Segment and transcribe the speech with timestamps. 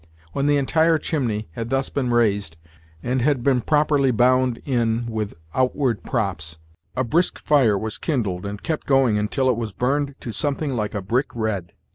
[0.33, 2.57] When the entire chimney had thus been raised,
[3.03, 6.57] and had been properly bound in with outward props,
[6.95, 10.95] a brisk fire was kindled, and kept going until it was burned to something like
[10.95, 11.73] a brick red.